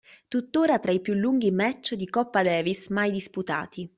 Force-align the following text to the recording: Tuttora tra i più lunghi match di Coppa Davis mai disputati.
Tuttora 0.27 0.79
tra 0.79 0.91
i 0.91 0.99
più 0.99 1.13
lunghi 1.13 1.51
match 1.51 1.93
di 1.93 2.09
Coppa 2.09 2.41
Davis 2.41 2.87
mai 2.87 3.11
disputati. 3.11 3.87